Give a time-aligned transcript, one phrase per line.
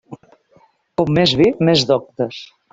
[1.01, 2.45] Com més vi més doctes.